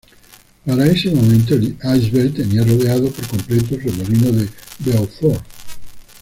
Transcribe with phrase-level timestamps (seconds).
[0.65, 5.45] Para ese momento, el iceberg tenía rodeado por completo el remolino de Beaufort.